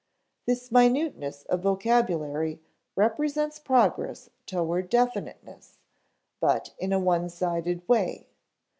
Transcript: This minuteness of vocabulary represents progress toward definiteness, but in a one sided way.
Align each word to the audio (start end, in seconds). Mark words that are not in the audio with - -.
This 0.47 0.71
minuteness 0.71 1.43
of 1.43 1.61
vocabulary 1.61 2.59
represents 2.95 3.59
progress 3.59 4.31
toward 4.47 4.89
definiteness, 4.89 5.77
but 6.39 6.73
in 6.79 6.91
a 6.91 6.97
one 6.97 7.29
sided 7.29 7.87
way. 7.87 8.25